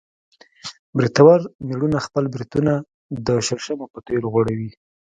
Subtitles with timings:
[0.97, 2.73] برېتور مېړونه خپل برېتونه
[3.25, 4.71] د شړشمو په تېل غوړوي.